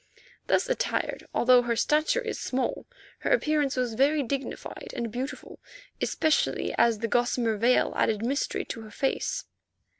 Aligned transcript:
Thus 0.47 0.67
attired, 0.67 1.27
although 1.31 1.61
her 1.61 1.75
stature 1.75 2.21
is 2.21 2.39
small, 2.39 2.87
her 3.19 3.29
appearance 3.29 3.75
was 3.75 3.93
very 3.93 4.23
dignified 4.23 4.93
and 4.95 5.11
beautiful, 5.11 5.59
especially 6.01 6.73
as 6.75 6.97
the 6.97 7.07
gossamer 7.07 7.55
veil 7.55 7.93
added 7.95 8.25
mystery 8.25 8.65
to 8.65 8.81
her 8.81 8.89
face. 8.89 9.45